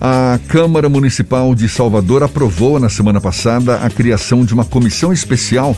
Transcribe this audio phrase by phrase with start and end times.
[0.00, 5.76] A Câmara Municipal de Salvador aprovou na semana passada a criação de uma comissão especial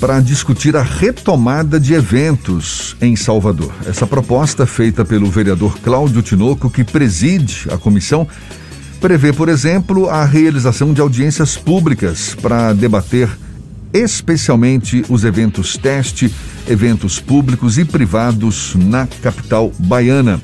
[0.00, 3.70] para discutir a retomada de eventos em Salvador.
[3.86, 8.26] Essa proposta, feita pelo vereador Cláudio Tinoco, que preside a comissão,
[9.02, 13.28] prevê, por exemplo, a realização de audiências públicas para debater
[13.92, 16.32] especialmente os eventos teste,
[16.66, 20.40] eventos públicos e privados na capital baiana.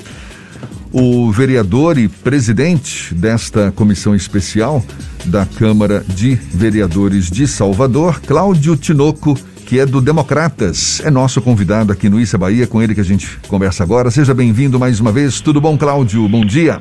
[0.96, 4.80] O vereador e presidente desta comissão especial
[5.26, 9.34] da Câmara de Vereadores de Salvador, Cláudio Tinoco,
[9.66, 13.04] que é do Democratas, é nosso convidado aqui no Issa Bahia, com ele que a
[13.04, 14.08] gente conversa agora.
[14.08, 15.40] Seja bem-vindo mais uma vez.
[15.40, 16.28] Tudo bom, Cláudio?
[16.28, 16.80] Bom dia.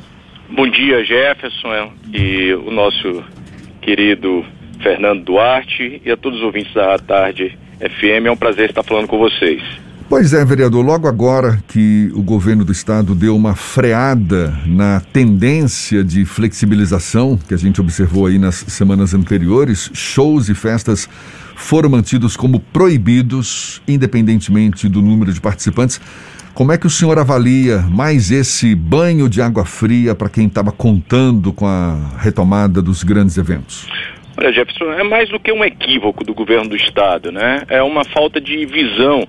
[0.56, 3.24] Bom dia, Jefferson e o nosso
[3.82, 4.46] querido
[4.84, 8.28] Fernando Duarte e a todos os ouvintes da Tarde FM.
[8.28, 9.64] É um prazer estar falando com vocês.
[10.16, 16.04] Pois é, vereador, logo agora que o governo do estado deu uma freada na tendência
[16.04, 21.10] de flexibilização que a gente observou aí nas semanas anteriores, shows e festas
[21.56, 26.00] foram mantidos como proibidos, independentemente do número de participantes.
[26.54, 30.72] Como é que o senhor avalia mais esse banho de água fria para quem estava
[30.72, 33.88] contando com a retomada dos grandes eventos?
[34.38, 37.64] Olha, Jefferson, é mais do que um equívoco do governo do Estado, né?
[37.68, 39.28] É uma falta de visão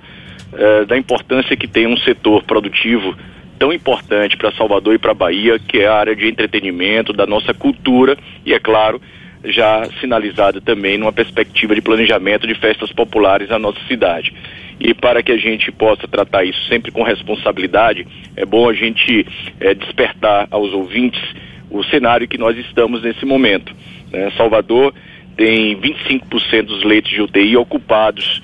[0.57, 3.15] eh, da importância que tem um setor produtivo
[3.59, 7.55] tão importante para Salvador e para Bahia, que é a área de entretenimento, da nossa
[7.55, 9.01] cultura e, é claro,
[9.45, 14.33] já sinalizado também numa perspectiva de planejamento de festas populares na nossa cidade.
[14.81, 19.27] E para que a gente possa tratar isso sempre com responsabilidade, é bom a gente
[19.61, 21.23] é, despertar aos ouvintes
[21.71, 23.75] o cenário que nós estamos nesse momento.
[24.11, 24.31] Né?
[24.37, 24.95] Salvador
[25.37, 28.43] tem 25% dos leitos de UTI ocupados.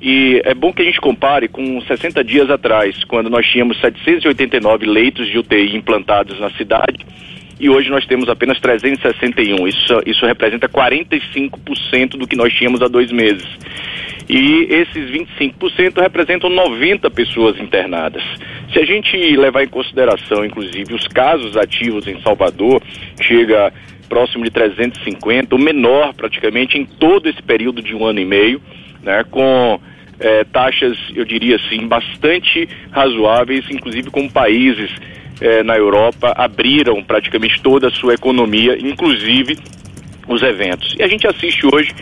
[0.00, 4.86] E é bom que a gente compare com 60 dias atrás, quando nós tínhamos 789
[4.86, 7.04] leitos de UTI implantados na cidade
[7.60, 9.68] e hoje nós temos apenas 361.
[9.68, 13.46] Isso, isso representa 45% do que nós tínhamos há dois meses.
[14.26, 18.22] E esses 25% representam 90 pessoas internadas.
[18.72, 22.82] Se a gente levar em consideração, inclusive, os casos ativos em Salvador,
[23.20, 23.70] chega
[24.08, 28.62] próximo de 350, o menor praticamente em todo esse período de um ano e meio,
[29.02, 29.78] né, com
[30.20, 34.90] é, taxas, eu diria assim, bastante razoáveis, inclusive com países
[35.40, 39.56] eh, na Europa abriram praticamente toda a sua economia, inclusive
[40.28, 40.94] os eventos.
[40.98, 41.94] E a gente assiste hoje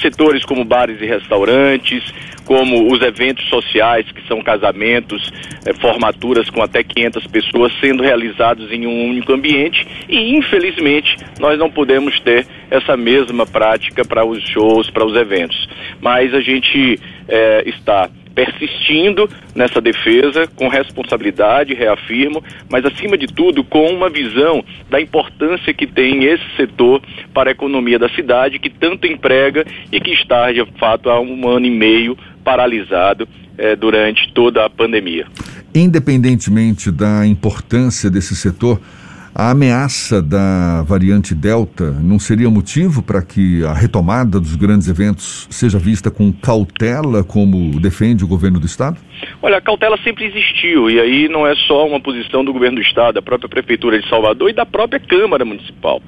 [0.00, 2.02] setores como bares e restaurantes,
[2.46, 5.30] como os eventos sociais, que são casamentos,
[5.66, 11.58] eh, formaturas com até 500 pessoas sendo realizados em um único ambiente e, infelizmente, nós
[11.58, 15.68] não podemos ter essa mesma prática para os shows, para os eventos.
[16.00, 16.98] Mas a gente
[17.28, 24.62] eh, está persistindo nessa defesa com responsabilidade, reafirmo, mas acima de tudo com uma visão
[24.90, 27.00] da importância que tem esse setor
[27.32, 31.48] para a economia da cidade, que tanto emprega e que está de fato há um
[31.48, 33.26] ano e meio paralisado
[33.56, 35.26] eh, durante toda a pandemia.
[35.74, 38.78] Independentemente da importância desse setor,
[39.38, 45.46] a ameaça da variante Delta não seria motivo para que a retomada dos grandes eventos
[45.50, 48.96] seja vista com cautela, como defende o governo do Estado?
[49.42, 52.82] Olha, a cautela sempre existiu, e aí não é só uma posição do governo do
[52.82, 56.00] Estado, da própria Prefeitura de Salvador e da própria Câmara Municipal.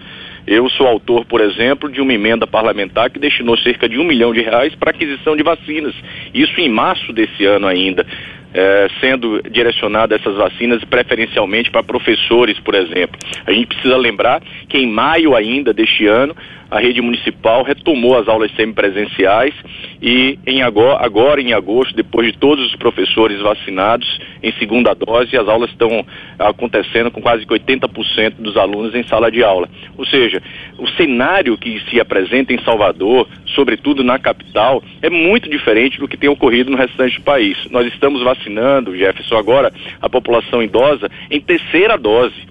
[0.47, 4.33] Eu sou autor, por exemplo, de uma emenda parlamentar que destinou cerca de um milhão
[4.33, 5.95] de reais para aquisição de vacinas.
[6.33, 8.07] Isso em março desse ano ainda
[8.53, 13.19] é, sendo direcionadas essas vacinas preferencialmente para professores, por exemplo.
[13.47, 16.35] A gente precisa lembrar que em maio ainda deste ano,
[16.71, 19.55] a rede municipal retomou as aulas semipresenciais
[20.03, 24.07] e em agora, agora em agosto, depois de todos os professores vacinados
[24.43, 26.05] em segunda dose, as aulas estão
[26.39, 29.69] acontecendo com quase 80% dos alunos em sala de aula.
[29.99, 30.41] Ou seja,
[30.79, 36.17] o cenário que se apresenta em Salvador, sobretudo na capital, é muito diferente do que
[36.17, 37.59] tem ocorrido no restante do país.
[37.71, 42.47] Nós estamos vacinando, Jefferson, agora a população idosa em terceira dose.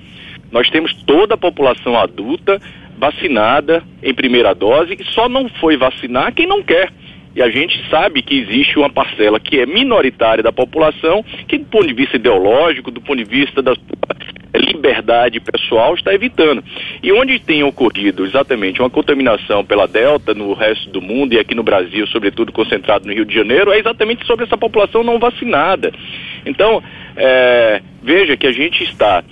[0.51, 2.61] Nós temos toda a população adulta
[2.97, 6.91] vacinada em primeira dose e só não foi vacinar quem não quer.
[7.33, 11.65] E a gente sabe que existe uma parcela que é minoritária da população, que do
[11.65, 13.73] ponto de vista ideológico, do ponto de vista da
[14.77, 16.63] liberdade pessoal, está evitando.
[17.03, 21.53] E onde tem ocorrido exatamente uma contaminação pela Delta no resto do mundo e aqui
[21.53, 25.91] no Brasil, sobretudo concentrado no Rio de Janeiro, é exatamente sobre essa população não vacinada.
[26.45, 26.81] Então,
[27.15, 29.24] é, veja que a gente está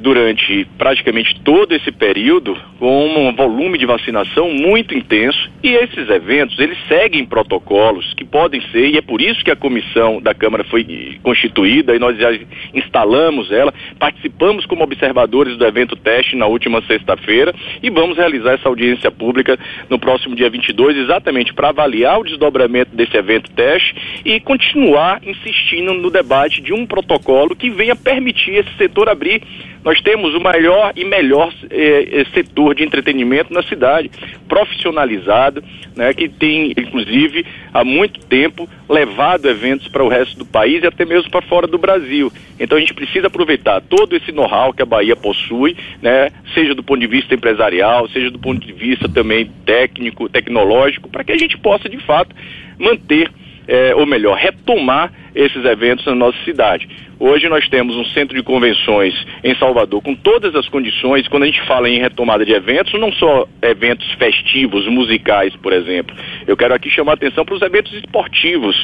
[0.00, 6.58] durante praticamente todo esse período com um volume de vacinação muito intenso e esses eventos
[6.58, 10.64] eles seguem protocolos que podem ser e é por isso que a comissão da Câmara
[10.64, 12.30] foi constituída e nós já
[12.74, 18.68] instalamos ela, participamos como observadores do evento teste na última sexta-feira e vamos realizar essa
[18.68, 19.56] audiência pública
[19.88, 23.94] no próximo dia 22 exatamente para avaliar o desdobramento desse evento teste
[24.24, 29.40] e continuar insistindo no debate de um protocolo que venha permitir esse setor abrir
[29.84, 34.10] nós temos o maior e melhor eh, eh, setor de entretenimento na cidade,
[34.48, 35.62] profissionalizado,
[35.94, 40.86] né, que tem, inclusive, há muito tempo levado eventos para o resto do país e
[40.86, 42.32] até mesmo para fora do Brasil.
[42.58, 46.82] Então a gente precisa aproveitar todo esse know-how que a Bahia possui, né, seja do
[46.82, 51.38] ponto de vista empresarial, seja do ponto de vista também técnico, tecnológico, para que a
[51.38, 52.34] gente possa, de fato,
[52.78, 53.30] manter
[53.68, 56.88] é, ou melhor, retomar esses eventos na nossa cidade.
[57.20, 61.28] Hoje nós temos um centro de convenções em Salvador com todas as condições.
[61.28, 66.16] Quando a gente fala em retomada de eventos, não só eventos festivos, musicais, por exemplo.
[66.46, 68.74] Eu quero aqui chamar a atenção para os eventos esportivos,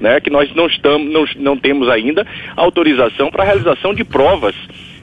[0.00, 2.26] né, que nós não, estamos, não, não temos ainda
[2.56, 4.54] autorização para a realização de provas,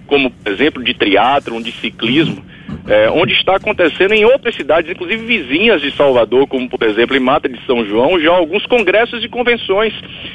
[0.05, 2.43] como, por exemplo, de triatlon, de ciclismo
[2.87, 7.19] é, onde está acontecendo em outras cidades, inclusive vizinhas de Salvador, como por exemplo em
[7.19, 9.93] Mata de São João, já alguns congressos e convenções.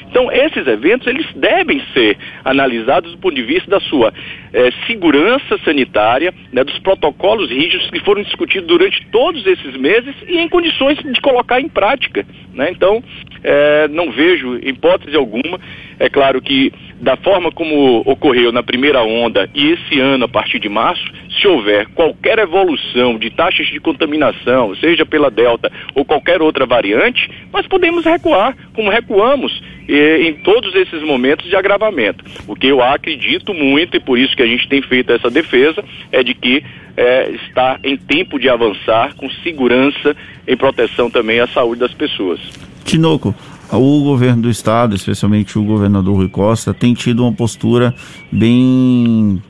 [0.09, 4.13] Então esses eventos eles devem ser analisados do ponto de vista da sua
[4.53, 10.39] é, segurança sanitária, né, dos protocolos rígidos que foram discutidos durante todos esses meses e
[10.39, 12.25] em condições de colocar em prática.
[12.53, 12.71] Né?
[12.71, 13.03] Então
[13.43, 15.61] é, não vejo hipótese alguma.
[15.99, 16.73] É claro que
[17.05, 21.05] da forma como ocorreu na primeira onda e esse ano a partir de março,
[21.39, 27.31] se houver qualquer evolução de taxas de contaminação, seja pela Delta ou qualquer outra variante,
[27.53, 32.25] nós podemos recuar, como recuamos em todos esses momentos de agravamento.
[32.49, 35.85] O que eu acredito muito, e por isso que a gente tem feito essa defesa,
[36.11, 36.65] é de que
[36.97, 40.17] é, está em tempo de avançar com segurança
[40.49, 42.41] em proteção também à saúde das pessoas.
[42.87, 43.35] Tinoco,
[43.71, 47.95] o governo do estado, especialmente o governador Rui Costa, tem tido uma postura
[48.31, 49.43] bem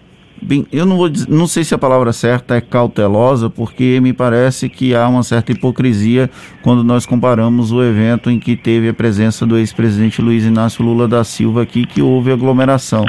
[0.45, 4.13] bem, eu não vou dizer, não sei se a palavra certa é cautelosa, porque me
[4.13, 6.31] parece que há uma certa hipocrisia
[6.63, 11.09] quando nós comparamos o evento em que teve a presença do ex-presidente Luiz Inácio Lula
[11.09, 13.05] da Silva aqui, que houve aglomeração.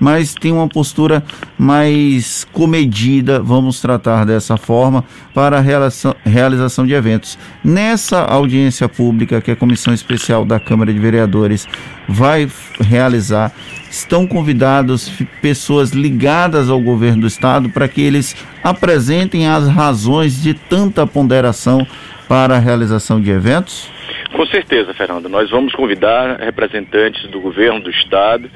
[0.00, 1.22] Mas tem uma postura
[1.58, 5.04] mais comedida, vamos tratar dessa forma,
[5.34, 7.38] para a realização, de eventos.
[7.62, 11.66] Nessa audiência pública que a Comissão Especial da Câmara de Vereadores
[12.10, 12.48] vai
[12.80, 13.52] realizar,
[13.88, 15.08] estão convidados
[15.40, 18.34] pessoas ligadas ao governo do estado para que eles
[18.64, 21.86] apresentem as razões de tanta ponderação
[22.28, 23.88] para a realização de eventos?
[24.32, 25.28] Com certeza, Fernando.
[25.28, 28.50] Nós vamos convidar representantes do governo do estado,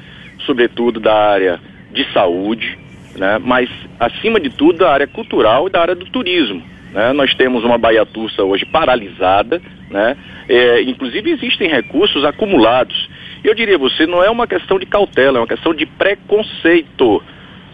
[0.45, 1.59] sobretudo da área
[1.91, 2.77] de saúde,
[3.15, 3.39] né?
[3.41, 3.69] mas
[3.99, 6.61] acima de tudo da área cultural e da área do turismo.
[6.93, 7.13] Né?
[7.13, 10.17] Nós temos uma Baia Tursa hoje paralisada, né?
[10.47, 13.09] É, inclusive existem recursos acumulados
[13.47, 17.21] eu diria você, não é uma questão de cautela, é uma questão de preconceito.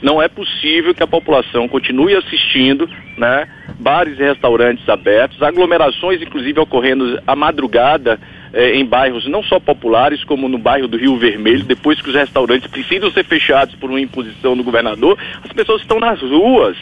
[0.02, 3.48] Não é possível que a população continue assistindo, né?
[3.80, 8.20] Bares e restaurantes abertos, aglomerações inclusive ocorrendo à madrugada
[8.52, 12.16] eh, em bairros não só populares, como no bairro do Rio Vermelho, depois que os
[12.16, 16.78] restaurantes precisam ser fechados por uma imposição do governador, as pessoas estão nas ruas.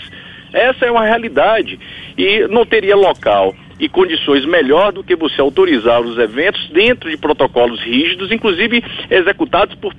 [0.53, 1.77] Essa é uma realidade.
[2.17, 7.17] E não teria local e condições melhor do que você autorizar os eventos dentro de
[7.17, 9.93] protocolos rígidos, inclusive executados por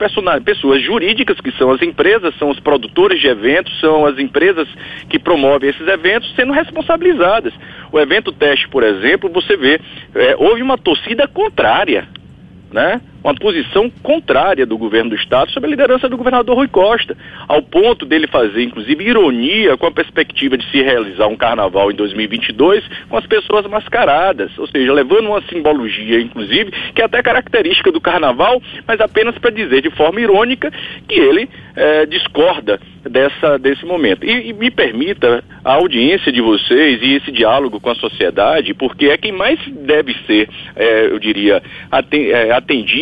[0.45, 4.69] pessoas jurídicas, que são as empresas, são os produtores de eventos, são as empresas
[5.09, 7.55] que promovem esses eventos, sendo responsabilizadas.
[7.91, 9.81] O evento teste, por exemplo, você vê,
[10.15, 12.07] é, houve uma torcida contrária
[12.73, 17.17] né, uma posição contrária do governo do estado sob a liderança do governador Rui Costa,
[17.47, 21.95] ao ponto dele fazer, inclusive, ironia com a perspectiva de se realizar um carnaval em
[21.95, 27.93] 2022 com as pessoas mascaradas, ou seja, levando uma simbologia, inclusive, que é até característica
[27.93, 30.71] do carnaval, mas apenas para dizer de forma irônica
[31.09, 34.25] que ele é, discorda dessa, desse momento.
[34.25, 39.07] E, e, me permita a audiência de vocês e esse diálogo com a sociedade, porque
[39.07, 41.63] é quem mais deve ser, é, eu diria,
[42.13, 42.53] é,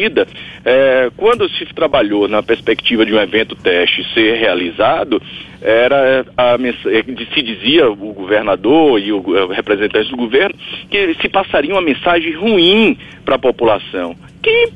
[0.08, 0.26] atendida.
[0.64, 5.22] É, quando se trabalhou na perspectiva de um evento teste ser realizado,
[5.60, 6.56] era a,
[7.34, 10.54] se dizia o governador e o representante do governo
[10.90, 14.16] que se passaria uma mensagem ruim para a população.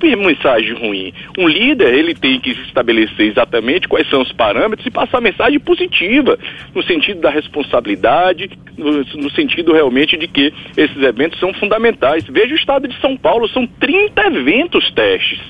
[0.03, 1.15] Que mensagem ruim?
[1.39, 6.39] Um líder, ele tem que estabelecer exatamente quais são os parâmetros e passar mensagem positiva,
[6.75, 12.25] no sentido da responsabilidade, no, no sentido realmente de que esses eventos são fundamentais.
[12.29, 15.41] Veja o estado de São Paulo, são 30 eventos testes.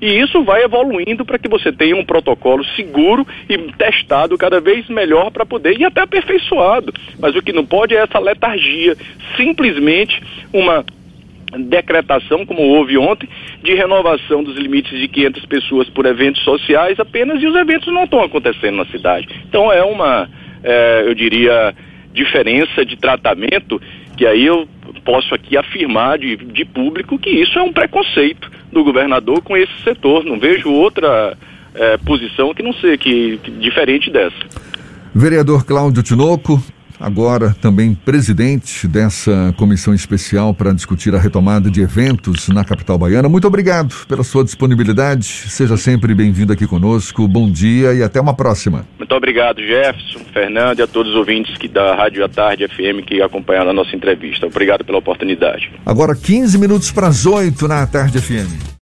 [0.00, 4.88] E isso vai evoluindo para que você tenha um protocolo seguro e testado cada vez
[4.88, 6.92] melhor para poder e até aperfeiçoado.
[7.18, 8.96] Mas o que não pode é essa letargia,
[9.36, 10.18] simplesmente
[10.52, 10.84] uma
[11.58, 13.28] decretação, como houve ontem,
[13.62, 18.04] de renovação dos limites de 500 pessoas por eventos sociais apenas e os eventos não
[18.04, 19.28] estão acontecendo na cidade.
[19.48, 20.28] Então é uma,
[20.62, 21.74] é, eu diria,
[22.12, 23.80] diferença de tratamento
[24.16, 24.68] que aí eu
[25.04, 29.72] posso aqui afirmar de, de público que isso é um preconceito do governador com esse
[29.82, 30.24] setor.
[30.24, 31.36] Não vejo outra
[31.74, 34.36] é, posição que não seja que, que diferente dessa.
[35.14, 36.62] Vereador Cláudio Tinoco,
[37.00, 43.28] agora também presidente dessa comissão especial para discutir a retomada de eventos na capital baiana.
[43.28, 45.24] Muito obrigado pela sua disponibilidade.
[45.24, 47.26] Seja sempre bem-vindo aqui conosco.
[47.26, 48.84] Bom dia e até uma próxima.
[48.98, 53.04] Muito obrigado, Jefferson, Fernando e a todos os ouvintes que da Rádio à Tarde FM
[53.06, 54.46] que acompanharam a nossa entrevista.
[54.46, 55.70] Obrigado pela oportunidade.
[55.86, 58.79] Agora 15 minutos para as 8 na Tarde FM.